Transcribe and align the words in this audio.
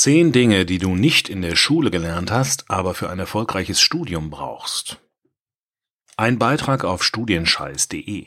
Zehn 0.00 0.30
Dinge, 0.30 0.64
die 0.64 0.78
du 0.78 0.94
nicht 0.94 1.28
in 1.28 1.42
der 1.42 1.56
Schule 1.56 1.90
gelernt 1.90 2.30
hast, 2.30 2.70
aber 2.70 2.94
für 2.94 3.10
ein 3.10 3.18
erfolgreiches 3.18 3.80
Studium 3.80 4.30
brauchst. 4.30 5.00
Ein 6.16 6.38
Beitrag 6.38 6.84
auf 6.84 7.02
studienscheiß.de. 7.02 8.26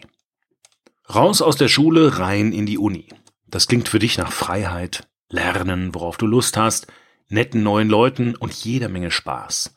Raus 1.15 1.41
aus 1.41 1.55
der 1.55 1.69
Schule, 1.69 2.19
rein 2.19 2.51
in 2.51 2.65
die 2.65 2.77
Uni. 2.77 3.07
Das 3.47 3.67
klingt 3.67 3.87
für 3.87 3.99
dich 3.99 4.17
nach 4.17 4.33
Freiheit, 4.33 5.07
Lernen, 5.29 5.95
worauf 5.95 6.17
du 6.17 6.27
Lust 6.27 6.57
hast, 6.57 6.87
netten 7.29 7.63
neuen 7.63 7.87
Leuten 7.87 8.35
und 8.35 8.51
jeder 8.51 8.89
Menge 8.89 9.09
Spaß. 9.09 9.73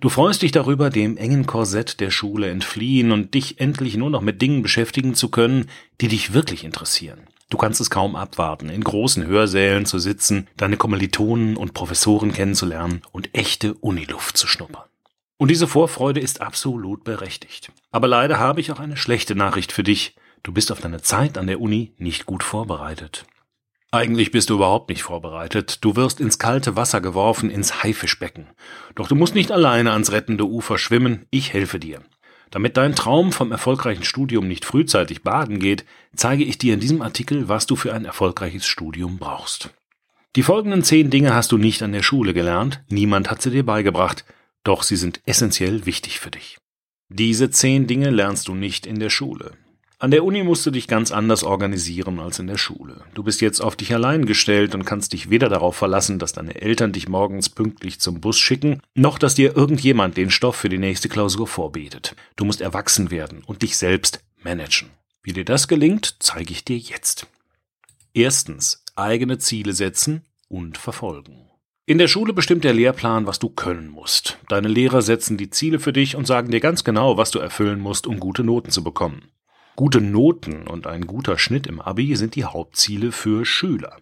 Du 0.00 0.08
freust 0.08 0.42
dich 0.42 0.50
darüber, 0.50 0.90
dem 0.90 1.16
engen 1.16 1.46
Korsett 1.46 2.00
der 2.00 2.10
Schule 2.10 2.50
entfliehen 2.50 3.12
und 3.12 3.34
dich 3.34 3.60
endlich 3.60 3.96
nur 3.96 4.10
noch 4.10 4.20
mit 4.20 4.42
Dingen 4.42 4.62
beschäftigen 4.62 5.14
zu 5.14 5.28
können, 5.28 5.70
die 6.00 6.08
dich 6.08 6.32
wirklich 6.32 6.64
interessieren. 6.64 7.28
Du 7.48 7.56
kannst 7.56 7.80
es 7.80 7.90
kaum 7.90 8.16
abwarten, 8.16 8.68
in 8.68 8.82
großen 8.82 9.24
Hörsälen 9.24 9.86
zu 9.86 9.98
sitzen, 10.00 10.48
deine 10.56 10.76
Kommilitonen 10.76 11.56
und 11.56 11.74
Professoren 11.74 12.32
kennenzulernen 12.32 13.02
und 13.12 13.34
echte 13.34 13.74
Uniluft 13.74 14.36
zu 14.36 14.48
schnuppern. 14.48 14.84
Und 15.38 15.50
diese 15.50 15.68
Vorfreude 15.68 16.18
ist 16.20 16.40
absolut 16.40 17.04
berechtigt. 17.04 17.70
Aber 17.92 18.08
leider 18.08 18.38
habe 18.38 18.60
ich 18.60 18.72
auch 18.72 18.80
eine 18.80 18.96
schlechte 18.96 19.36
Nachricht 19.36 19.70
für 19.70 19.84
dich. 19.84 20.16
Du 20.42 20.52
bist 20.52 20.72
auf 20.72 20.80
deine 20.80 21.02
Zeit 21.02 21.38
an 21.38 21.46
der 21.46 21.60
Uni 21.60 21.94
nicht 21.98 22.26
gut 22.26 22.42
vorbereitet. 22.42 23.26
Eigentlich 23.92 24.32
bist 24.32 24.50
du 24.50 24.54
überhaupt 24.54 24.88
nicht 24.88 25.04
vorbereitet. 25.04 25.84
Du 25.84 25.94
wirst 25.94 26.20
ins 26.20 26.38
kalte 26.38 26.74
Wasser 26.74 27.00
geworfen, 27.00 27.50
ins 27.50 27.82
Haifischbecken. 27.82 28.48
Doch 28.94 29.06
du 29.06 29.14
musst 29.14 29.34
nicht 29.34 29.52
alleine 29.52 29.92
ans 29.92 30.10
rettende 30.10 30.44
Ufer 30.44 30.78
schwimmen, 30.78 31.26
ich 31.30 31.52
helfe 31.52 31.78
dir. 31.78 32.00
Damit 32.50 32.76
dein 32.76 32.94
Traum 32.94 33.32
vom 33.32 33.52
erfolgreichen 33.52 34.04
Studium 34.04 34.46
nicht 34.46 34.64
frühzeitig 34.64 35.22
baden 35.22 35.58
geht, 35.58 35.84
zeige 36.14 36.44
ich 36.44 36.58
dir 36.58 36.74
in 36.74 36.80
diesem 36.80 37.02
Artikel, 37.02 37.48
was 37.48 37.66
du 37.66 37.76
für 37.76 37.92
ein 37.92 38.04
erfolgreiches 38.04 38.66
Studium 38.66 39.18
brauchst. 39.18 39.70
Die 40.36 40.42
folgenden 40.42 40.84
zehn 40.84 41.10
Dinge 41.10 41.34
hast 41.34 41.52
du 41.52 41.58
nicht 41.58 41.82
an 41.82 41.92
der 41.92 42.02
Schule 42.02 42.34
gelernt, 42.34 42.82
niemand 42.88 43.30
hat 43.30 43.42
sie 43.42 43.50
dir 43.50 43.64
beigebracht, 43.64 44.24
doch 44.64 44.82
sie 44.82 44.96
sind 44.96 45.20
essentiell 45.24 45.86
wichtig 45.86 46.20
für 46.20 46.30
dich. 46.30 46.58
Diese 47.08 47.50
zehn 47.50 47.86
Dinge 47.86 48.10
lernst 48.10 48.48
du 48.48 48.54
nicht 48.54 48.86
in 48.86 48.98
der 48.98 49.10
Schule. 49.10 49.52
An 49.98 50.10
der 50.10 50.24
Uni 50.24 50.42
musst 50.42 50.66
du 50.66 50.70
dich 50.70 50.88
ganz 50.88 51.10
anders 51.10 51.42
organisieren 51.42 52.20
als 52.20 52.38
in 52.38 52.46
der 52.46 52.58
Schule. 52.58 53.04
Du 53.14 53.22
bist 53.22 53.40
jetzt 53.40 53.60
auf 53.60 53.76
dich 53.76 53.94
allein 53.94 54.26
gestellt 54.26 54.74
und 54.74 54.84
kannst 54.84 55.14
dich 55.14 55.30
weder 55.30 55.48
darauf 55.48 55.74
verlassen, 55.74 56.18
dass 56.18 56.34
deine 56.34 56.60
Eltern 56.60 56.92
dich 56.92 57.08
morgens 57.08 57.48
pünktlich 57.48 57.98
zum 57.98 58.20
Bus 58.20 58.38
schicken, 58.38 58.82
noch 58.94 59.18
dass 59.18 59.36
dir 59.36 59.56
irgendjemand 59.56 60.18
den 60.18 60.30
Stoff 60.30 60.56
für 60.56 60.68
die 60.68 60.76
nächste 60.76 61.08
Klausur 61.08 61.46
vorbetet. 61.46 62.14
Du 62.36 62.44
musst 62.44 62.60
erwachsen 62.60 63.10
werden 63.10 63.42
und 63.46 63.62
dich 63.62 63.78
selbst 63.78 64.22
managen. 64.42 64.90
Wie 65.22 65.32
dir 65.32 65.46
das 65.46 65.66
gelingt, 65.66 66.16
zeige 66.20 66.52
ich 66.52 66.62
dir 66.62 66.76
jetzt. 66.76 67.26
Erstens, 68.12 68.84
eigene 68.96 69.38
Ziele 69.38 69.72
setzen 69.72 70.26
und 70.48 70.76
verfolgen. 70.76 71.48
In 71.86 71.96
der 71.96 72.08
Schule 72.08 72.34
bestimmt 72.34 72.64
der 72.64 72.74
Lehrplan, 72.74 73.26
was 73.26 73.38
du 73.38 73.48
können 73.48 73.88
musst. 73.88 74.36
Deine 74.50 74.68
Lehrer 74.68 75.00
setzen 75.00 75.38
die 75.38 75.48
Ziele 75.48 75.78
für 75.78 75.94
dich 75.94 76.16
und 76.16 76.26
sagen 76.26 76.50
dir 76.50 76.60
ganz 76.60 76.84
genau, 76.84 77.16
was 77.16 77.30
du 77.30 77.38
erfüllen 77.38 77.80
musst, 77.80 78.06
um 78.06 78.20
gute 78.20 78.44
Noten 78.44 78.70
zu 78.70 78.84
bekommen. 78.84 79.30
Gute 79.76 80.00
Noten 80.00 80.66
und 80.66 80.86
ein 80.86 81.06
guter 81.06 81.36
Schnitt 81.36 81.66
im 81.66 81.82
Abi 81.82 82.16
sind 82.16 82.34
die 82.34 82.46
Hauptziele 82.46 83.12
für 83.12 83.44
Schüler. 83.44 83.98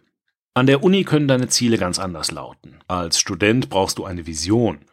An 0.54 0.66
der 0.68 0.84
Uni 0.84 1.02
können 1.02 1.26
deine 1.26 1.48
Ziele 1.48 1.78
ganz 1.78 1.98
anders 1.98 2.30
lauten. 2.30 2.78
Als 2.86 3.18
Student 3.18 3.70
brauchst 3.70 3.98
du 3.98 4.04
eine 4.04 4.24
Vision. 4.24 4.84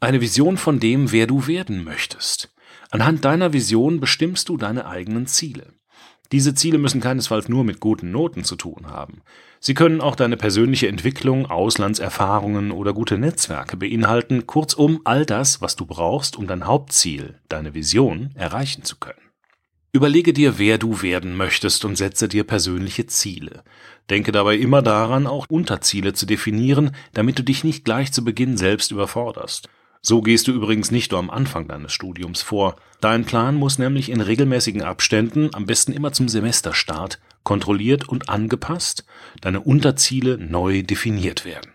Eine 0.00 0.20
Vision 0.20 0.56
von 0.56 0.80
dem, 0.80 1.12
wer 1.12 1.28
du 1.28 1.46
werden 1.46 1.84
möchtest. 1.84 2.52
Anhand 2.90 3.24
deiner 3.24 3.52
Vision 3.52 4.00
bestimmst 4.00 4.48
du 4.48 4.56
deine 4.56 4.86
eigenen 4.86 5.28
Ziele. 5.28 5.72
Diese 6.32 6.52
Ziele 6.52 6.78
müssen 6.78 7.00
keinesfalls 7.00 7.48
nur 7.48 7.62
mit 7.62 7.78
guten 7.78 8.10
Noten 8.10 8.42
zu 8.42 8.56
tun 8.56 8.88
haben. 8.88 9.22
Sie 9.60 9.74
können 9.74 10.00
auch 10.00 10.16
deine 10.16 10.36
persönliche 10.36 10.88
Entwicklung, 10.88 11.46
Auslandserfahrungen 11.46 12.72
oder 12.72 12.92
gute 12.92 13.18
Netzwerke 13.18 13.76
beinhalten, 13.76 14.48
kurzum 14.48 15.00
all 15.04 15.26
das, 15.26 15.60
was 15.60 15.76
du 15.76 15.86
brauchst, 15.86 16.36
um 16.36 16.48
dein 16.48 16.66
Hauptziel, 16.66 17.38
deine 17.48 17.72
Vision, 17.72 18.32
erreichen 18.34 18.82
zu 18.82 18.96
können. 18.96 19.23
Überlege 19.94 20.32
dir, 20.32 20.58
wer 20.58 20.76
du 20.76 21.02
werden 21.02 21.36
möchtest 21.36 21.84
und 21.84 21.94
setze 21.94 22.26
dir 22.26 22.42
persönliche 22.42 23.06
Ziele. 23.06 23.62
Denke 24.10 24.32
dabei 24.32 24.56
immer 24.56 24.82
daran, 24.82 25.28
auch 25.28 25.46
Unterziele 25.48 26.14
zu 26.14 26.26
definieren, 26.26 26.96
damit 27.12 27.38
du 27.38 27.44
dich 27.44 27.62
nicht 27.62 27.84
gleich 27.84 28.12
zu 28.12 28.24
Beginn 28.24 28.56
selbst 28.56 28.90
überforderst. 28.90 29.68
So 30.02 30.20
gehst 30.20 30.48
du 30.48 30.52
übrigens 30.52 30.90
nicht 30.90 31.12
nur 31.12 31.20
am 31.20 31.30
Anfang 31.30 31.68
deines 31.68 31.92
Studiums 31.92 32.42
vor. 32.42 32.74
Dein 33.00 33.24
Plan 33.24 33.54
muss 33.54 33.78
nämlich 33.78 34.10
in 34.10 34.20
regelmäßigen 34.20 34.82
Abständen, 34.82 35.50
am 35.54 35.64
besten 35.64 35.92
immer 35.92 36.10
zum 36.10 36.28
Semesterstart, 36.28 37.20
kontrolliert 37.44 38.08
und 38.08 38.28
angepasst, 38.28 39.04
deine 39.42 39.60
Unterziele 39.60 40.38
neu 40.38 40.82
definiert 40.82 41.44
werden. 41.44 41.70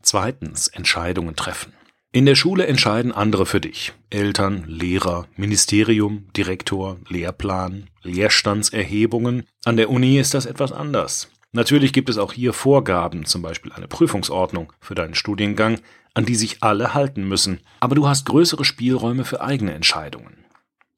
Zweitens 0.00 0.68
Entscheidungen 0.68 1.34
treffen. 1.34 1.72
In 2.14 2.26
der 2.26 2.36
Schule 2.36 2.68
entscheiden 2.68 3.10
andere 3.10 3.44
für 3.44 3.60
dich. 3.60 3.92
Eltern, 4.08 4.62
Lehrer, 4.68 5.26
Ministerium, 5.34 6.28
Direktor, 6.36 6.98
Lehrplan, 7.08 7.90
Leerstandserhebungen. 8.04 9.48
An 9.64 9.76
der 9.76 9.90
Uni 9.90 10.20
ist 10.20 10.32
das 10.32 10.46
etwas 10.46 10.70
anders. 10.70 11.28
Natürlich 11.50 11.92
gibt 11.92 12.08
es 12.08 12.16
auch 12.16 12.32
hier 12.32 12.52
Vorgaben, 12.52 13.24
zum 13.24 13.42
Beispiel 13.42 13.72
eine 13.72 13.88
Prüfungsordnung 13.88 14.72
für 14.78 14.94
deinen 14.94 15.16
Studiengang, 15.16 15.80
an 16.14 16.24
die 16.24 16.36
sich 16.36 16.62
alle 16.62 16.94
halten 16.94 17.26
müssen, 17.26 17.58
aber 17.80 17.96
du 17.96 18.06
hast 18.06 18.26
größere 18.26 18.64
Spielräume 18.64 19.24
für 19.24 19.40
eigene 19.40 19.74
Entscheidungen. 19.74 20.43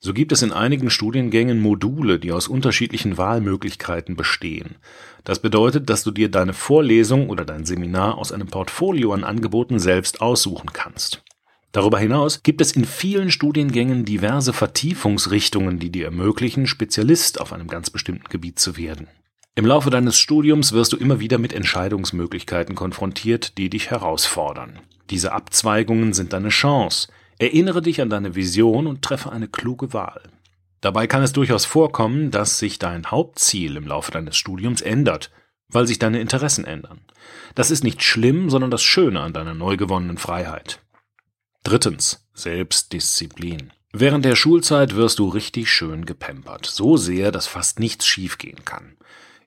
So 0.06 0.14
gibt 0.14 0.30
es 0.30 0.42
in 0.42 0.52
einigen 0.52 0.88
Studiengängen 0.88 1.58
Module, 1.58 2.20
die 2.20 2.30
aus 2.30 2.46
unterschiedlichen 2.46 3.18
Wahlmöglichkeiten 3.18 4.14
bestehen. 4.14 4.76
Das 5.24 5.40
bedeutet, 5.40 5.90
dass 5.90 6.04
du 6.04 6.12
dir 6.12 6.30
deine 6.30 6.52
Vorlesung 6.52 7.28
oder 7.28 7.44
dein 7.44 7.64
Seminar 7.64 8.16
aus 8.16 8.30
einem 8.30 8.46
Portfolio 8.46 9.12
an 9.12 9.24
Angeboten 9.24 9.80
selbst 9.80 10.20
aussuchen 10.20 10.72
kannst. 10.72 11.24
Darüber 11.72 11.98
hinaus 11.98 12.44
gibt 12.44 12.60
es 12.60 12.70
in 12.70 12.84
vielen 12.84 13.32
Studiengängen 13.32 14.04
diverse 14.04 14.52
Vertiefungsrichtungen, 14.52 15.80
die 15.80 15.90
dir 15.90 16.04
ermöglichen, 16.04 16.68
Spezialist 16.68 17.40
auf 17.40 17.52
einem 17.52 17.66
ganz 17.66 17.90
bestimmten 17.90 18.28
Gebiet 18.28 18.60
zu 18.60 18.76
werden. 18.76 19.08
Im 19.56 19.66
Laufe 19.66 19.90
deines 19.90 20.16
Studiums 20.16 20.72
wirst 20.72 20.92
du 20.92 20.98
immer 20.98 21.18
wieder 21.18 21.38
mit 21.38 21.52
Entscheidungsmöglichkeiten 21.52 22.76
konfrontiert, 22.76 23.58
die 23.58 23.70
dich 23.70 23.90
herausfordern. 23.90 24.78
Diese 25.10 25.32
Abzweigungen 25.32 26.12
sind 26.12 26.32
deine 26.32 26.50
Chance, 26.50 27.08
Erinnere 27.38 27.82
dich 27.82 28.00
an 28.00 28.10
deine 28.10 28.34
Vision 28.34 28.86
und 28.86 29.02
treffe 29.02 29.30
eine 29.30 29.48
kluge 29.48 29.92
Wahl. 29.92 30.22
Dabei 30.80 31.06
kann 31.06 31.22
es 31.22 31.32
durchaus 31.32 31.64
vorkommen, 31.64 32.30
dass 32.30 32.58
sich 32.58 32.78
dein 32.78 33.10
Hauptziel 33.10 33.76
im 33.76 33.86
Laufe 33.86 34.12
deines 34.12 34.36
Studiums 34.36 34.82
ändert, 34.82 35.30
weil 35.68 35.86
sich 35.86 35.98
deine 35.98 36.20
Interessen 36.20 36.64
ändern. 36.64 37.00
Das 37.54 37.70
ist 37.70 37.82
nicht 37.82 38.02
schlimm, 38.02 38.50
sondern 38.50 38.70
das 38.70 38.82
Schöne 38.82 39.20
an 39.20 39.32
deiner 39.32 39.54
neu 39.54 39.76
gewonnenen 39.76 40.18
Freiheit. 40.18 40.80
Drittens. 41.64 42.22
Selbstdisziplin. 42.34 43.72
Während 43.92 44.24
der 44.26 44.36
Schulzeit 44.36 44.94
wirst 44.94 45.18
du 45.18 45.28
richtig 45.28 45.70
schön 45.70 46.04
gepempert, 46.04 46.66
so 46.66 46.98
sehr, 46.98 47.32
dass 47.32 47.46
fast 47.46 47.80
nichts 47.80 48.06
schiefgehen 48.06 48.64
kann. 48.64 48.96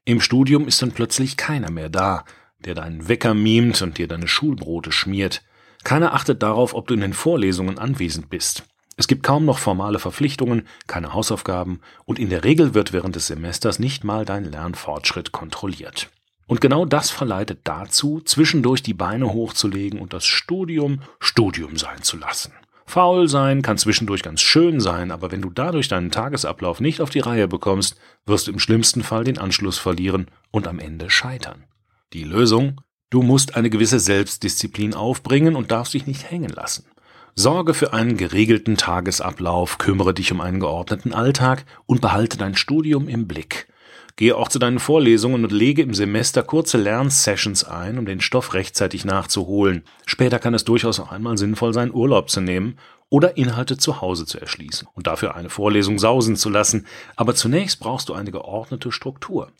Im 0.05 0.22
Studium 0.22 0.67
ist 0.67 0.81
dann 0.81 0.91
plötzlich 0.91 1.38
keiner 1.38 1.69
mehr 1.69 1.89
da, 1.89 2.25
der 2.57 2.73
deinen 2.73 3.07
Wecker 3.07 3.35
mimt 3.35 3.81
und 3.83 3.99
dir 3.99 4.07
deine 4.07 4.28
Schulbrote 4.28 4.91
schmiert, 4.91 5.44
keiner 5.84 6.13
achtet 6.13 6.44
darauf, 6.44 6.73
ob 6.73 6.88
du 6.88 6.94
in 6.94 7.01
den 7.01 7.13
Vorlesungen 7.13 7.79
anwesend 7.79 8.29
bist. 8.29 8.63
Es 8.97 9.07
gibt 9.07 9.23
kaum 9.23 9.45
noch 9.45 9.59
formale 9.59 9.97
Verpflichtungen, 9.97 10.67
keine 10.88 11.13
Hausaufgaben 11.13 11.79
und 12.06 12.19
in 12.19 12.29
der 12.29 12.44
Regel 12.44 12.73
wird 12.73 12.91
während 12.91 13.16
des 13.16 13.28
Semesters 13.28 13.79
nicht 13.79 14.03
mal 14.03 14.25
dein 14.25 14.44
Lernfortschritt 14.44 15.31
kontrolliert. 15.31 16.09
Und 16.47 16.62
genau 16.62 16.84
das 16.84 17.09
verleitet 17.09 17.59
dazu, 17.63 18.22
zwischendurch 18.25 18.84
die 18.84 18.94
Beine 18.94 19.31
hochzulegen 19.31 20.00
und 20.00 20.13
das 20.13 20.25
Studium 20.25 21.01
Studium 21.19 21.78
sein 21.78 22.01
zu 22.01 22.17
lassen. 22.17 22.51
Faul 22.88 23.28
sein 23.28 23.61
kann 23.61 23.78
zwischendurch 23.78 24.23
ganz 24.23 24.41
schön 24.41 24.79
sein, 24.79 25.11
aber 25.11 25.31
wenn 25.31 25.44
du 25.44 25.51
dadurch 25.51 25.88
deinen 25.88 26.09
Tagesablauf 26.09 26.79
nicht 26.79 27.01
auf 27.01 27.11
die 27.11 27.19
Reihe 27.19 27.47
bekommst, 27.47 27.97
wirst 28.25 28.47
du 28.47 28.51
im 28.51 28.57
schlimmsten 28.57 29.03
Fall 29.03 29.23
den 29.23 29.38
Anschluss 29.38 29.78
verlieren 29.78 30.25
und 30.50 30.67
am 30.67 30.79
Ende 30.79 31.11
scheitern. 31.11 31.66
Die 32.13 32.23
Lösung? 32.23 32.81
Du 33.11 33.23
musst 33.23 33.56
eine 33.56 33.72
gewisse 33.72 34.00
Selbstdisziplin 34.00 34.94
aufbringen 34.94 35.56
und 35.56 35.72
darfst 35.72 35.96
dich 35.96 36.06
nicht 36.06 36.29
hängen 36.29 36.52
lassen. 36.52 36.85
Sorge 37.34 37.73
für 37.73 37.91
einen 37.91 38.17
geregelten 38.17 38.78
Tagesablauf, 38.78 39.79
kümmere 39.79 40.14
dich 40.14 40.32
um 40.32 40.41
einen 40.41 40.59
geordneten 40.59 41.14
Alltag 41.14 41.66
und 41.88 42.02
behalte 42.02 42.38
dein 42.38 42.56
Studium 42.56 43.08
im 43.08 43.28
Blick. 43.28 43.67
Gehe 44.16 44.35
auch 44.35 44.50
zu 44.50 44.59
deinen 44.59 44.79
Vorlesungen 44.79 45.44
und 45.44 45.52
lege 45.52 45.82
im 45.82 45.94
Semester 45.94 46.44
kurze 46.44 46.78
Lernsessions 46.78 47.64
ein, 47.64 47.97
um 47.97 48.06
den 48.06 48.22
Stoff 48.22 48.53
rechtzeitig 48.53 49.06
nachzuholen. 49.06 49.85
Später 50.05 50.38
kann 50.38 50.53
es 50.53 50.66
durchaus 50.66 51.00
auch 51.00 51.12
einmal 51.12 51.38
sinnvoll 51.38 51.73
sein, 51.73 51.94
Urlaub 51.94 52.29
zu 52.29 52.41
nehmen 52.41 52.78
oder 53.09 53.38
Inhalte 53.38 53.78
zu 53.78 54.02
Hause 54.02 54.26
zu 54.26 54.40
erschließen 54.40 54.88
und 54.94 55.08
dafür 55.08 55.35
eine 55.35 55.50
Vorlesung 55.50 55.97
sausen 55.97 56.35
zu 56.35 56.50
lassen. 56.50 56.85
Aber 57.16 57.34
zunächst 57.34 57.79
brauchst 57.79 58.09
du 58.09 58.14
eine 58.14 58.32
geordnete 58.32 58.91
Struktur. 58.91 59.52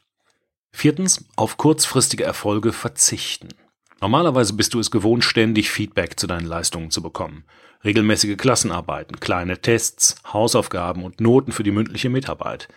Viertens, 0.72 1.26
auf 1.36 1.58
kurzfristige 1.58 2.24
Erfolge 2.24 2.74
verzichten. 2.74 3.50
Normalerweise 4.02 4.54
bist 4.54 4.74
du 4.74 4.80
es 4.80 4.92
gewohnt, 4.92 5.24
ständig 5.24 5.70
Feedback 5.72 6.20
zu 6.20 6.28
deinen 6.28 6.48
Leistungen 6.48 6.92
zu 6.92 7.02
bekommen. 7.02 7.44
Regelmäßige 7.84 8.38
Klassenarbeiten, 8.38 9.20
kleine 9.20 9.62
Tests, 9.62 10.16
Hausaufgaben 10.32 11.04
und 11.04 11.20
Noten 11.20 11.52
für 11.52 11.64
die 11.64 11.72
mündliche 11.72 12.10
Mitarbeit. 12.10 12.68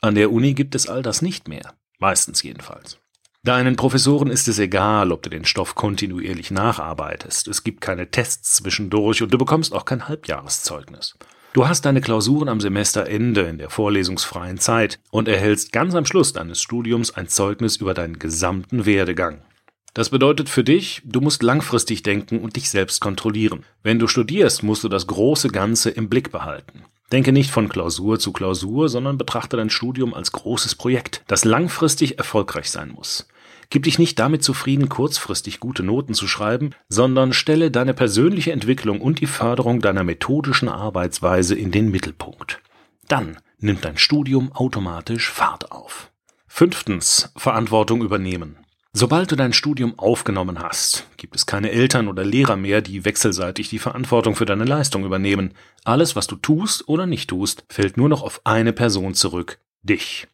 An 0.00 0.14
der 0.14 0.32
Uni 0.32 0.54
gibt 0.54 0.74
es 0.74 0.88
all 0.88 1.02
das 1.02 1.22
nicht 1.22 1.48
mehr. 1.48 1.74
Meistens 1.98 2.42
jedenfalls. 2.42 2.98
Deinen 3.42 3.76
Professoren 3.76 4.28
ist 4.28 4.48
es 4.48 4.58
egal, 4.58 5.12
ob 5.12 5.22
du 5.22 5.30
den 5.30 5.44
Stoff 5.44 5.74
kontinuierlich 5.74 6.50
nacharbeitest. 6.50 7.48
Es 7.48 7.64
gibt 7.64 7.80
keine 7.80 8.10
Tests 8.10 8.56
zwischendurch 8.56 9.22
und 9.22 9.32
du 9.32 9.38
bekommst 9.38 9.72
auch 9.72 9.84
kein 9.84 10.08
Halbjahreszeugnis. 10.08 11.16
Du 11.52 11.66
hast 11.66 11.84
deine 11.84 12.00
Klausuren 12.00 12.48
am 12.48 12.60
Semesterende 12.60 13.40
in 13.40 13.58
der 13.58 13.70
vorlesungsfreien 13.70 14.58
Zeit 14.58 15.00
und 15.10 15.26
erhältst 15.26 15.72
ganz 15.72 15.96
am 15.96 16.06
Schluss 16.06 16.32
deines 16.32 16.62
Studiums 16.62 17.10
ein 17.10 17.26
Zeugnis 17.26 17.76
über 17.76 17.92
deinen 17.92 18.20
gesamten 18.20 18.86
Werdegang. 18.86 19.42
Das 19.92 20.10
bedeutet 20.10 20.48
für 20.48 20.62
dich, 20.62 21.02
du 21.04 21.20
musst 21.20 21.42
langfristig 21.42 22.04
denken 22.04 22.38
und 22.38 22.54
dich 22.54 22.70
selbst 22.70 23.00
kontrollieren. 23.00 23.64
Wenn 23.82 23.98
du 23.98 24.06
studierst, 24.06 24.62
musst 24.62 24.84
du 24.84 24.88
das 24.88 25.08
große 25.08 25.48
Ganze 25.48 25.90
im 25.90 26.08
Blick 26.08 26.30
behalten. 26.30 26.84
Denke 27.10 27.32
nicht 27.32 27.50
von 27.50 27.68
Klausur 27.68 28.20
zu 28.20 28.30
Klausur, 28.30 28.88
sondern 28.88 29.18
betrachte 29.18 29.56
dein 29.56 29.70
Studium 29.70 30.14
als 30.14 30.30
großes 30.30 30.76
Projekt, 30.76 31.24
das 31.26 31.44
langfristig 31.44 32.18
erfolgreich 32.18 32.70
sein 32.70 32.92
muss. 32.92 33.26
Gib 33.70 33.84
dich 33.84 34.00
nicht 34.00 34.18
damit 34.18 34.42
zufrieden, 34.42 34.88
kurzfristig 34.88 35.60
gute 35.60 35.84
Noten 35.84 36.12
zu 36.12 36.26
schreiben, 36.26 36.70
sondern 36.88 37.32
stelle 37.32 37.70
deine 37.70 37.94
persönliche 37.94 38.50
Entwicklung 38.50 39.00
und 39.00 39.20
die 39.20 39.26
Förderung 39.26 39.80
deiner 39.80 40.02
methodischen 40.02 40.68
Arbeitsweise 40.68 41.54
in 41.54 41.70
den 41.70 41.88
Mittelpunkt. 41.90 42.60
Dann 43.06 43.38
nimmt 43.58 43.84
dein 43.84 43.96
Studium 43.96 44.50
automatisch 44.52 45.30
Fahrt 45.30 45.70
auf. 45.70 46.10
Fünftens. 46.48 47.32
Verantwortung 47.36 48.02
übernehmen. 48.02 48.56
Sobald 48.92 49.30
du 49.30 49.36
dein 49.36 49.52
Studium 49.52 49.96
aufgenommen 50.00 50.58
hast, 50.58 51.06
gibt 51.16 51.36
es 51.36 51.46
keine 51.46 51.70
Eltern 51.70 52.08
oder 52.08 52.24
Lehrer 52.24 52.56
mehr, 52.56 52.82
die 52.82 53.04
wechselseitig 53.04 53.68
die 53.68 53.78
Verantwortung 53.78 54.34
für 54.34 54.46
deine 54.46 54.64
Leistung 54.64 55.04
übernehmen. 55.04 55.54
Alles, 55.84 56.16
was 56.16 56.26
du 56.26 56.34
tust 56.34 56.88
oder 56.88 57.06
nicht 57.06 57.30
tust, 57.30 57.64
fällt 57.68 57.96
nur 57.96 58.08
noch 58.08 58.24
auf 58.24 58.40
eine 58.42 58.72
Person 58.72 59.14
zurück, 59.14 59.60
dich. 59.84 60.26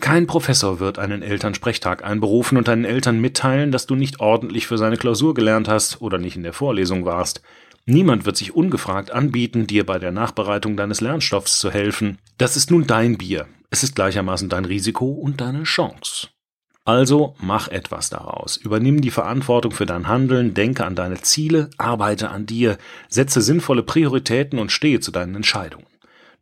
Kein 0.00 0.26
Professor 0.26 0.80
wird 0.80 0.98
einen 0.98 1.22
Elternsprechtag 1.22 2.04
einberufen 2.04 2.58
und 2.58 2.68
deinen 2.68 2.84
Eltern 2.84 3.20
mitteilen, 3.20 3.70
dass 3.70 3.86
du 3.86 3.94
nicht 3.94 4.20
ordentlich 4.20 4.66
für 4.66 4.78
seine 4.78 4.96
Klausur 4.96 5.34
gelernt 5.34 5.68
hast 5.68 6.00
oder 6.00 6.18
nicht 6.18 6.36
in 6.36 6.42
der 6.42 6.52
Vorlesung 6.52 7.04
warst. 7.04 7.42
Niemand 7.86 8.24
wird 8.24 8.36
sich 8.36 8.54
ungefragt 8.54 9.10
anbieten, 9.10 9.66
dir 9.66 9.84
bei 9.84 9.98
der 9.98 10.12
Nachbereitung 10.12 10.76
deines 10.76 11.00
Lernstoffs 11.00 11.58
zu 11.58 11.70
helfen. 11.70 12.18
Das 12.38 12.56
ist 12.56 12.70
nun 12.70 12.86
dein 12.86 13.18
Bier. 13.18 13.46
Es 13.70 13.82
ist 13.82 13.94
gleichermaßen 13.94 14.48
dein 14.48 14.64
Risiko 14.64 15.06
und 15.06 15.40
deine 15.40 15.62
Chance. 15.62 16.28
Also 16.84 17.34
mach 17.38 17.68
etwas 17.68 18.10
daraus. 18.10 18.56
Übernimm 18.56 19.00
die 19.00 19.10
Verantwortung 19.10 19.72
für 19.72 19.86
dein 19.86 20.08
Handeln, 20.08 20.54
denke 20.54 20.84
an 20.84 20.96
deine 20.96 21.20
Ziele, 21.20 21.70
arbeite 21.78 22.30
an 22.30 22.46
dir, 22.46 22.78
setze 23.08 23.42
sinnvolle 23.42 23.82
Prioritäten 23.82 24.58
und 24.58 24.72
stehe 24.72 25.00
zu 25.00 25.10
deinen 25.10 25.36
Entscheidungen. 25.36 25.86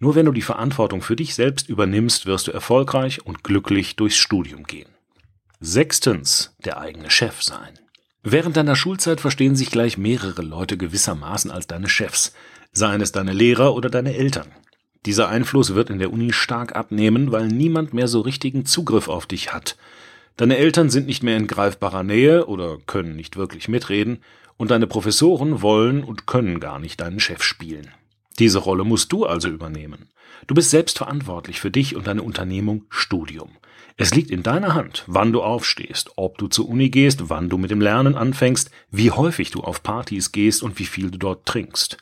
Nur 0.00 0.14
wenn 0.14 0.26
du 0.26 0.32
die 0.32 0.42
Verantwortung 0.42 1.02
für 1.02 1.16
dich 1.16 1.34
selbst 1.34 1.68
übernimmst, 1.68 2.26
wirst 2.26 2.46
du 2.46 2.52
erfolgreich 2.52 3.26
und 3.26 3.42
glücklich 3.42 3.96
durchs 3.96 4.16
Studium 4.16 4.64
gehen. 4.64 4.88
Sechstens, 5.60 6.54
der 6.64 6.78
eigene 6.78 7.10
Chef 7.10 7.42
sein. 7.42 7.78
Während 8.22 8.56
deiner 8.56 8.76
Schulzeit 8.76 9.20
verstehen 9.20 9.56
sich 9.56 9.70
gleich 9.70 9.98
mehrere 9.98 10.42
Leute 10.42 10.76
gewissermaßen 10.76 11.50
als 11.50 11.66
deine 11.66 11.88
Chefs, 11.88 12.32
seien 12.72 13.00
es 13.00 13.10
deine 13.10 13.32
Lehrer 13.32 13.74
oder 13.74 13.90
deine 13.90 14.14
Eltern. 14.14 14.52
Dieser 15.06 15.28
Einfluss 15.28 15.74
wird 15.74 15.90
in 15.90 15.98
der 15.98 16.12
Uni 16.12 16.32
stark 16.32 16.76
abnehmen, 16.76 17.32
weil 17.32 17.48
niemand 17.48 17.94
mehr 17.94 18.08
so 18.08 18.20
richtigen 18.20 18.66
Zugriff 18.66 19.08
auf 19.08 19.26
dich 19.26 19.52
hat. 19.52 19.76
Deine 20.36 20.58
Eltern 20.58 20.90
sind 20.90 21.06
nicht 21.06 21.22
mehr 21.22 21.36
in 21.36 21.46
greifbarer 21.46 22.02
Nähe 22.04 22.46
oder 22.46 22.78
können 22.86 23.16
nicht 23.16 23.36
wirklich 23.36 23.68
mitreden, 23.68 24.22
und 24.56 24.72
deine 24.72 24.88
Professoren 24.88 25.62
wollen 25.62 26.04
und 26.04 26.26
können 26.26 26.60
gar 26.60 26.78
nicht 26.78 27.00
deinen 27.00 27.20
Chef 27.20 27.42
spielen. 27.42 27.90
Diese 28.38 28.58
Rolle 28.58 28.84
musst 28.84 29.12
du 29.12 29.26
also 29.26 29.48
übernehmen. 29.48 30.10
Du 30.46 30.54
bist 30.54 30.70
selbst 30.70 30.98
verantwortlich 30.98 31.60
für 31.60 31.70
dich 31.70 31.96
und 31.96 32.06
deine 32.06 32.22
Unternehmung 32.22 32.84
Studium. 32.88 33.56
Es 33.96 34.14
liegt 34.14 34.30
in 34.30 34.44
deiner 34.44 34.74
Hand, 34.74 35.02
wann 35.08 35.32
du 35.32 35.42
aufstehst, 35.42 36.12
ob 36.16 36.38
du 36.38 36.46
zur 36.46 36.68
Uni 36.68 36.88
gehst, 36.88 37.30
wann 37.30 37.48
du 37.48 37.58
mit 37.58 37.72
dem 37.72 37.80
Lernen 37.80 38.14
anfängst, 38.14 38.70
wie 38.90 39.10
häufig 39.10 39.50
du 39.50 39.62
auf 39.62 39.82
Partys 39.82 40.30
gehst 40.30 40.62
und 40.62 40.78
wie 40.78 40.86
viel 40.86 41.10
du 41.10 41.18
dort 41.18 41.46
trinkst. 41.46 41.96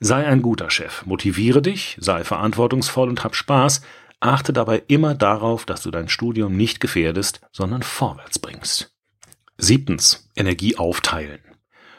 Sei 0.00 0.26
ein 0.26 0.42
guter 0.42 0.70
Chef, 0.70 1.06
motiviere 1.06 1.62
dich, 1.62 1.96
sei 2.00 2.24
verantwortungsvoll 2.24 3.08
und 3.08 3.22
hab 3.22 3.36
Spaß, 3.36 3.82
achte 4.18 4.52
dabei 4.52 4.82
immer 4.88 5.14
darauf, 5.14 5.64
dass 5.64 5.82
du 5.82 5.92
dein 5.92 6.08
Studium 6.08 6.56
nicht 6.56 6.80
gefährdest, 6.80 7.40
sondern 7.52 7.82
vorwärts 7.82 8.40
bringst. 8.40 8.94
Siebtens. 9.56 10.28
Energie 10.34 10.76
aufteilen. 10.76 11.40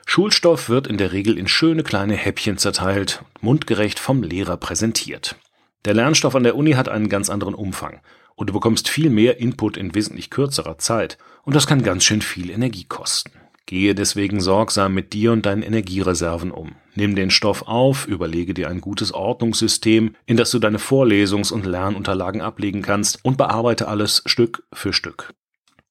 Schulstoff 0.10 0.70
wird 0.70 0.88
in 0.88 0.98
der 0.98 1.12
Regel 1.12 1.38
in 1.38 1.50
schöne 1.50 1.84
kleine 1.84 2.16
Häppchen 2.16 2.58
zerteilt 2.58 3.24
und 3.36 3.44
mundgerecht 3.44 4.00
vom 4.00 4.24
Lehrer 4.24 4.56
präsentiert. 4.56 5.36
Der 5.84 5.94
Lernstoff 5.94 6.34
an 6.34 6.44
der 6.44 6.56
Uni 6.56 6.72
hat 6.72 6.88
einen 6.88 7.10
ganz 7.10 7.30
anderen 7.30 7.54
Umfang 7.54 8.00
und 8.36 8.50
du 8.50 8.54
bekommst 8.54 8.88
viel 8.88 9.10
mehr 9.10 9.42
Input 9.42 9.76
in 9.76 9.94
wesentlich 9.94 10.30
kürzerer 10.30 10.78
Zeit 10.78 11.18
und 11.44 11.58
das 11.58 11.68
kann 11.68 11.84
ganz 11.84 12.06
schön 12.06 12.22
viel 12.22 12.50
Energie 12.50 12.86
kosten. 12.86 13.32
Gehe 13.66 13.96
deswegen 13.96 14.40
sorgsam 14.40 14.94
mit 14.94 15.12
dir 15.12 15.34
und 15.34 15.46
deinen 15.46 15.62
Energiereserven 15.62 16.52
um. 16.52 16.76
Nimm 16.96 17.18
den 17.18 17.30
Stoff 17.30 17.64
auf, 17.64 18.08
überlege 18.08 18.54
dir 18.54 18.70
ein 18.70 18.80
gutes 18.80 19.14
Ordnungssystem, 19.14 20.16
in 20.26 20.38
das 20.38 20.52
du 20.52 20.60
deine 20.60 20.80
Vorlesungs- 20.80 21.52
und 21.52 21.66
Lernunterlagen 21.66 22.40
ablegen 22.40 22.82
kannst 22.82 23.20
und 23.26 23.38
bearbeite 23.38 23.90
alles 23.90 24.24
Stück 24.26 24.64
für 24.72 24.94
Stück. 24.94 25.34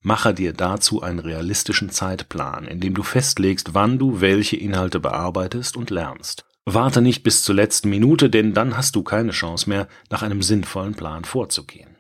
Mache 0.07 0.33
dir 0.33 0.53
dazu 0.53 1.03
einen 1.03 1.19
realistischen 1.19 1.91
Zeitplan, 1.91 2.69
in 2.69 2.79
dem 2.79 2.95
du 2.95 3.03
festlegst, 3.03 3.75
wann 3.75 3.99
du 3.99 4.21
welche 4.21 4.55
Inhalte 4.55 5.01
bearbeitest 5.01 5.77
und 5.77 5.91
lernst. 5.91 6.45
Warte 6.65 7.03
nicht 7.03 7.25
bis 7.25 7.43
zur 7.43 7.57
letzten 7.57 7.91
Minute, 7.91 8.31
denn 8.31 8.55
dann 8.55 8.77
hast 8.77 8.95
du 8.95 9.03
keine 9.03 9.33
Chance 9.33 9.69
mehr, 9.69 9.89
nach 10.09 10.23
einem 10.23 10.43
sinnvollen 10.43 10.95
Plan 10.95 11.25
vorzugehen. 11.25 11.97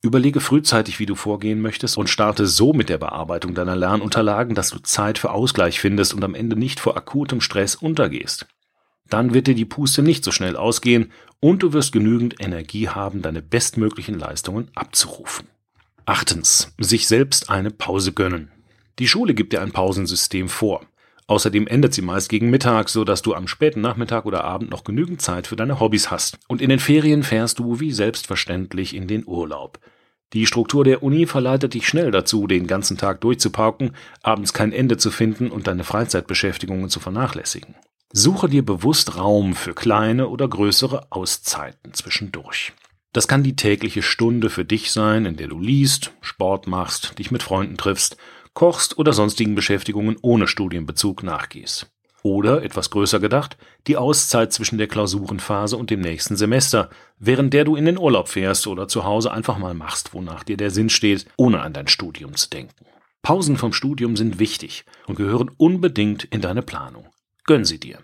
Überlege 0.00 0.40
frühzeitig, 0.40 1.00
wie 1.00 1.04
du 1.04 1.16
vorgehen 1.16 1.60
möchtest 1.60 1.98
und 1.98 2.08
starte 2.08 2.46
so 2.46 2.72
mit 2.72 2.88
der 2.88 2.96
Bearbeitung 2.96 3.52
deiner 3.52 3.76
Lernunterlagen, 3.76 4.54
dass 4.54 4.70
du 4.70 4.78
Zeit 4.78 5.18
für 5.18 5.30
Ausgleich 5.30 5.80
findest 5.80 6.14
und 6.14 6.24
am 6.24 6.34
Ende 6.34 6.56
nicht 6.56 6.80
vor 6.80 6.96
akutem 6.96 7.42
Stress 7.42 7.74
untergehst. 7.74 8.46
Dann 9.10 9.34
wird 9.34 9.48
dir 9.48 9.54
die 9.54 9.66
Puste 9.66 10.00
nicht 10.00 10.24
so 10.24 10.30
schnell 10.30 10.56
ausgehen 10.56 11.12
und 11.40 11.62
du 11.62 11.74
wirst 11.74 11.92
genügend 11.92 12.42
Energie 12.42 12.88
haben, 12.88 13.20
deine 13.20 13.42
bestmöglichen 13.42 14.18
Leistungen 14.18 14.70
abzurufen. 14.74 15.46
Achtens. 16.06 16.70
Sich 16.78 17.08
selbst 17.08 17.48
eine 17.48 17.70
Pause 17.70 18.12
gönnen. 18.12 18.52
Die 18.98 19.08
Schule 19.08 19.32
gibt 19.32 19.54
dir 19.54 19.62
ein 19.62 19.72
Pausensystem 19.72 20.50
vor. 20.50 20.82
Außerdem 21.28 21.66
endet 21.66 21.94
sie 21.94 22.02
meist 22.02 22.28
gegen 22.28 22.50
Mittag, 22.50 22.90
so 22.90 23.04
dass 23.04 23.22
du 23.22 23.34
am 23.34 23.48
späten 23.48 23.80
Nachmittag 23.80 24.26
oder 24.26 24.44
Abend 24.44 24.70
noch 24.70 24.84
genügend 24.84 25.22
Zeit 25.22 25.46
für 25.46 25.56
deine 25.56 25.80
Hobbys 25.80 26.10
hast. 26.10 26.38
Und 26.46 26.60
in 26.60 26.68
den 26.68 26.78
Ferien 26.78 27.22
fährst 27.22 27.58
du 27.58 27.80
wie 27.80 27.90
selbstverständlich 27.90 28.94
in 28.94 29.08
den 29.08 29.26
Urlaub. 29.26 29.78
Die 30.34 30.44
Struktur 30.44 30.84
der 30.84 31.02
Uni 31.02 31.24
verleitet 31.26 31.72
dich 31.72 31.88
schnell 31.88 32.10
dazu, 32.10 32.46
den 32.46 32.66
ganzen 32.66 32.98
Tag 32.98 33.22
durchzupauken, 33.22 33.96
abends 34.22 34.52
kein 34.52 34.72
Ende 34.72 34.98
zu 34.98 35.10
finden 35.10 35.50
und 35.50 35.66
deine 35.68 35.84
Freizeitbeschäftigungen 35.84 36.90
zu 36.90 37.00
vernachlässigen. 37.00 37.76
Suche 38.12 38.50
dir 38.50 38.64
bewusst 38.64 39.16
Raum 39.16 39.54
für 39.54 39.72
kleine 39.72 40.28
oder 40.28 40.48
größere 40.48 41.06
Auszeiten 41.10 41.94
zwischendurch. 41.94 42.74
Das 43.14 43.28
kann 43.28 43.44
die 43.44 43.54
tägliche 43.54 44.02
Stunde 44.02 44.50
für 44.50 44.64
dich 44.64 44.90
sein, 44.90 45.24
in 45.24 45.36
der 45.36 45.46
du 45.46 45.60
liest, 45.60 46.12
Sport 46.20 46.66
machst, 46.66 47.16
dich 47.16 47.30
mit 47.30 47.44
Freunden 47.44 47.76
triffst, 47.76 48.16
kochst 48.54 48.98
oder 48.98 49.12
sonstigen 49.12 49.54
Beschäftigungen 49.54 50.16
ohne 50.20 50.48
Studienbezug 50.48 51.22
nachgehst. 51.22 51.92
Oder, 52.24 52.64
etwas 52.64 52.90
größer 52.90 53.20
gedacht, 53.20 53.56
die 53.86 53.96
Auszeit 53.96 54.52
zwischen 54.52 54.78
der 54.78 54.88
Klausurenphase 54.88 55.76
und 55.76 55.90
dem 55.90 56.00
nächsten 56.00 56.36
Semester, 56.36 56.90
während 57.16 57.54
der 57.54 57.64
du 57.64 57.76
in 57.76 57.84
den 57.84 57.98
Urlaub 57.98 58.28
fährst 58.28 58.66
oder 58.66 58.88
zu 58.88 59.04
Hause 59.04 59.30
einfach 59.30 59.58
mal 59.58 59.74
machst, 59.74 60.12
wonach 60.12 60.42
dir 60.42 60.56
der 60.56 60.72
Sinn 60.72 60.90
steht, 60.90 61.26
ohne 61.36 61.60
an 61.60 61.72
dein 61.72 61.86
Studium 61.86 62.34
zu 62.34 62.50
denken. 62.50 62.84
Pausen 63.22 63.56
vom 63.56 63.72
Studium 63.72 64.16
sind 64.16 64.40
wichtig 64.40 64.84
und 65.06 65.14
gehören 65.14 65.52
unbedingt 65.56 66.24
in 66.24 66.40
deine 66.40 66.62
Planung. 66.62 67.06
Gönn 67.44 67.64
sie 67.64 67.78
dir. 67.78 68.00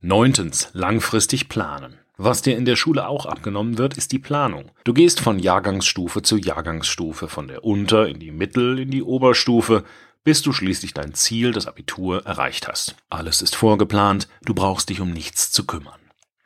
Neuntens, 0.00 0.68
langfristig 0.72 1.48
planen. 1.48 2.01
Was 2.24 2.40
dir 2.40 2.56
in 2.56 2.64
der 2.66 2.76
Schule 2.76 3.08
auch 3.08 3.26
abgenommen 3.26 3.78
wird, 3.78 3.96
ist 3.96 4.12
die 4.12 4.20
Planung. 4.20 4.70
Du 4.84 4.92
gehst 4.94 5.18
von 5.18 5.40
Jahrgangsstufe 5.40 6.22
zu 6.22 6.36
Jahrgangsstufe, 6.36 7.26
von 7.26 7.48
der 7.48 7.64
Unter- 7.64 8.06
in 8.06 8.20
die 8.20 8.30
Mittel- 8.30 8.78
in 8.78 8.92
die 8.92 9.02
Oberstufe, 9.02 9.82
bis 10.22 10.40
du 10.40 10.52
schließlich 10.52 10.94
dein 10.94 11.14
Ziel, 11.14 11.50
das 11.50 11.66
Abitur, 11.66 12.24
erreicht 12.24 12.68
hast. 12.68 12.94
Alles 13.10 13.42
ist 13.42 13.56
vorgeplant, 13.56 14.28
du 14.44 14.54
brauchst 14.54 14.88
dich 14.88 15.00
um 15.00 15.10
nichts 15.10 15.50
zu 15.50 15.66
kümmern. 15.66 15.98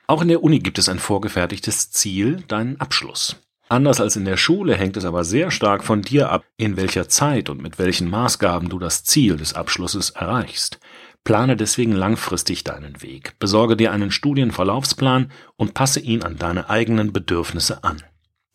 Auch 0.06 0.23
in 0.23 0.28
der 0.28 0.42
Uni 0.42 0.61
gibt 0.61 0.78
es 0.78 0.88
ein 0.88 0.99
vorgefertigtes 0.99 1.90
Ziel, 1.90 2.42
deinen 2.49 2.80
Abschluss. 2.80 3.37
Anders 3.68 4.00
als 4.00 4.16
in 4.16 4.25
der 4.25 4.38
Schule 4.38 4.76
hängt 4.76 4.97
es 4.97 5.04
aber 5.04 5.25
sehr 5.25 5.50
stark 5.50 5.85
von 5.85 6.00
dir 6.00 6.30
ab, 6.30 6.45
in 6.56 6.78
welcher 6.78 7.11
Zeit 7.11 7.50
und 7.50 7.61
mit 7.61 7.78
welchen 7.78 8.09
Maßgaben 8.09 8.71
du 8.71 8.78
das 8.78 9.04
Ziel 9.04 9.37
des 9.37 9.52
Abschlusses 9.52 10.09
erreichst. 10.11 10.78
Plane 11.26 11.56
deswegen 11.56 11.92
langfristig 11.92 12.62
deinen 12.62 13.02
Weg, 13.02 13.37
besorge 13.40 13.76
dir 13.76 13.90
einen 13.90 14.12
Studienverlaufsplan 14.12 15.33
und 15.56 15.75
passe 15.75 15.99
ihn 15.99 16.23
an 16.23 16.38
deine 16.38 16.71
eigenen 16.71 17.12
Bedürfnisse 17.12 17.83
an. 17.83 18.00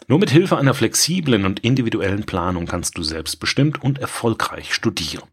Nur 0.07 0.19
mit 0.19 0.31
Hilfe 0.31 0.57
einer 0.57 0.73
flexiblen 0.73 1.45
und 1.45 1.59
individuellen 1.59 2.25
Planung 2.25 2.65
kannst 2.65 2.97
du 2.97 3.03
selbstbestimmt 3.03 3.83
und 3.83 3.99
erfolgreich 3.99 4.73
studieren. 4.73 5.27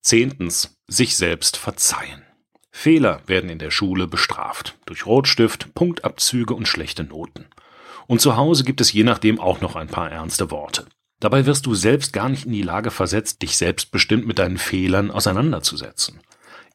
Zehntens. 0.00 0.78
Sich 0.86 1.16
selbst 1.16 1.56
verzeihen. 1.56 2.22
Fehler 2.70 3.22
werden 3.26 3.50
in 3.50 3.58
der 3.58 3.70
Schule 3.70 4.06
bestraft. 4.06 4.76
Durch 4.86 5.06
Rotstift, 5.06 5.74
Punktabzüge 5.74 6.54
und 6.54 6.68
schlechte 6.68 7.02
Noten. 7.02 7.46
Und 8.06 8.20
zu 8.20 8.36
Hause 8.36 8.62
gibt 8.62 8.80
es 8.80 8.92
je 8.92 9.02
nachdem 9.02 9.40
auch 9.40 9.60
noch 9.60 9.74
ein 9.74 9.88
paar 9.88 10.10
ernste 10.10 10.50
Worte. 10.50 10.86
Dabei 11.18 11.46
wirst 11.46 11.66
du 11.66 11.74
selbst 11.74 12.12
gar 12.12 12.28
nicht 12.28 12.46
in 12.46 12.52
die 12.52 12.62
Lage 12.62 12.90
versetzt, 12.90 13.42
dich 13.42 13.56
selbstbestimmt 13.56 14.26
mit 14.26 14.38
deinen 14.38 14.58
Fehlern 14.58 15.10
auseinanderzusetzen. 15.10 16.20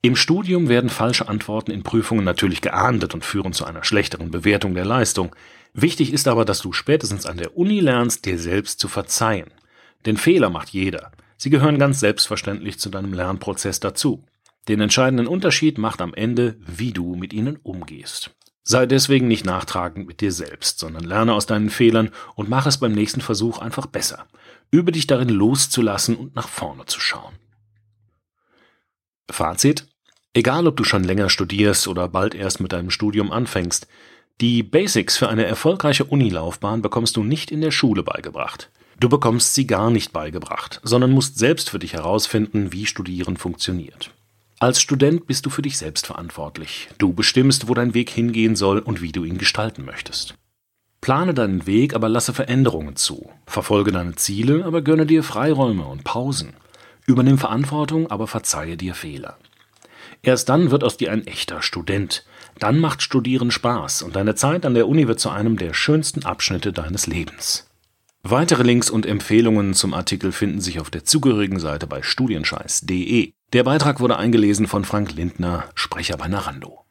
Im 0.02 0.16
Studium 0.16 0.70
werden 0.70 0.90
falsche 0.90 1.28
Antworten 1.28 1.72
in 1.72 1.84
Prüfungen 1.84 2.24
natürlich 2.24 2.62
geahndet 2.62 3.14
und 3.14 3.26
führen 3.26 3.52
zu 3.52 3.66
einer 3.66 3.84
schlechteren 3.84 4.32
Bewertung 4.32 4.74
der 4.74 4.86
Leistung. 4.86 5.36
Wichtig 5.74 6.14
ist 6.14 6.30
aber, 6.30 6.46
dass 6.46 6.62
du 6.62 6.72
spätestens 6.72 7.26
an 7.26 7.36
der 7.36 7.58
Uni 7.58 7.82
lernst, 7.82 8.26
dir 8.26 8.40
selbst 8.40 8.80
zu 8.80 8.88
verzeihen. 8.88 9.52
Denn 10.06 10.16
Fehler 10.16 10.50
macht 10.50 10.70
jeder. 10.70 11.12
Sie 11.36 11.50
gehören 11.50 11.80
ganz 11.80 12.00
selbstverständlich 12.00 12.80
zu 12.80 12.90
deinem 12.90 13.14
Lernprozess 13.14 13.82
dazu. 13.82 14.24
Den 14.70 14.80
entscheidenden 14.80 15.28
Unterschied 15.28 15.78
macht 15.78 16.00
am 16.00 16.14
Ende, 16.14 16.58
wie 16.66 16.94
du 16.94 17.16
mit 17.16 17.34
ihnen 17.34 17.58
umgehst. 17.58 18.32
Sei 18.64 18.86
deswegen 18.86 19.28
nicht 19.28 19.46
nachtragend 19.46 20.08
mit 20.08 20.22
dir 20.22 20.32
selbst, 20.32 20.80
sondern 20.80 21.04
lerne 21.04 21.34
aus 21.34 21.46
deinen 21.46 21.70
Fehlern 21.70 22.12
und 22.36 22.50
mach 22.50 22.68
es 22.68 22.78
beim 22.78 22.94
nächsten 22.94 23.20
Versuch 23.20 23.60
einfach 23.60 23.88
besser. 23.88 24.28
Übe 24.72 24.94
dich 24.94 25.08
darin 25.08 25.30
loszulassen 25.30 26.16
und 26.16 26.36
nach 26.36 26.48
vorne 26.48 26.86
zu 26.86 27.02
schauen. 27.02 27.34
Fazit. 29.30 29.88
Egal, 30.34 30.68
ob 30.68 30.78
du 30.78 30.84
schon 30.84 31.04
länger 31.04 31.30
studierst 31.30 31.88
oder 31.88 32.08
bald 32.08 32.36
erst 32.36 32.60
mit 32.60 32.72
deinem 32.72 32.92
Studium 32.92 33.32
anfängst, 33.32 33.88
die 34.42 34.64
Basics 34.64 35.18
für 35.18 35.28
eine 35.28 35.46
erfolgreiche 35.46 36.06
Unilaufbahn 36.06 36.82
bekommst 36.82 37.18
du 37.18 37.24
nicht 37.24 37.52
in 37.52 37.62
der 37.62 37.72
Schule 37.72 38.04
beigebracht. 38.04 38.70
Du 39.00 39.10
bekommst 39.10 39.54
sie 39.54 39.68
gar 39.68 39.90
nicht 39.92 40.14
beigebracht, 40.14 40.80
sondern 40.84 41.12
musst 41.12 41.38
selbst 41.38 41.70
für 41.70 41.80
dich 41.80 41.94
herausfinden, 41.94 42.72
wie 42.72 42.86
Studieren 42.86 43.38
funktioniert. 43.38 44.12
Als 44.60 44.82
Student 44.82 45.26
bist 45.26 45.46
du 45.46 45.50
für 45.50 45.62
dich 45.62 45.78
selbst 45.78 46.08
verantwortlich. 46.08 46.90
Du 46.98 47.14
bestimmst, 47.14 47.68
wo 47.70 47.74
dein 47.74 47.94
Weg 47.94 48.10
hingehen 48.10 48.56
soll 48.56 48.80
und 48.80 49.02
wie 49.02 49.12
du 49.12 49.24
ihn 49.24 49.38
gestalten 49.38 49.86
möchtest. 49.86 50.36
Plane 51.02 51.34
deinen 51.34 51.66
Weg, 51.66 51.94
aber 51.94 52.10
lasse 52.10 52.34
Veränderungen 52.34 52.98
zu. 52.98 53.30
Verfolge 53.46 53.92
deine 53.94 54.16
Ziele, 54.16 54.66
aber 54.66 54.82
gönne 54.82 55.06
dir 55.06 55.24
Freiräume 55.24 55.86
und 55.86 56.04
Pausen. 56.04 56.54
Übernimm 57.10 57.40
Verantwortung, 57.40 58.12
aber 58.12 58.28
verzeihe 58.28 58.78
dir 58.78 58.94
Fehler. 58.94 59.38
Erst 60.22 60.48
dann 60.48 60.70
wird 60.70 60.84
aus 60.84 60.96
dir 60.96 61.12
ein 61.12 61.26
echter 61.26 61.64
Student. 61.64 62.24
Dann 62.60 62.78
macht 62.78 63.02
Studieren 63.02 63.50
Spaß 63.50 64.04
und 64.04 64.16
deine 64.16 64.36
Zeit 64.36 64.64
an 64.64 64.76
der 64.76 64.88
Uni 64.88 65.08
wird 65.08 65.20
zu 65.20 65.32
einem 65.32 65.58
der 65.58 65.74
schönsten 65.74 66.24
Abschnitte 66.24 66.72
deines 66.72 67.08
Lebens. 67.08 67.68
Weitere 68.22 68.62
Links 68.62 68.92
und 68.92 69.08
Empfehlungen 69.08 69.74
zum 69.74 69.96
Artikel 69.96 70.32
finden 70.32 70.62
sich 70.62 70.80
auf 70.80 70.92
der 70.92 71.04
zugehörigen 71.04 71.60
Seite 71.60 71.88
bei 71.88 72.04
studienscheiß.de. 72.04 73.32
Der 73.54 73.64
Beitrag 73.64 74.02
wurde 74.02 74.18
eingelesen 74.18 74.68
von 74.68 74.86
Frank 74.86 75.12
Lindner, 75.16 75.64
Sprecher 75.74 76.16
bei 76.18 76.28
Narando. 76.28 76.86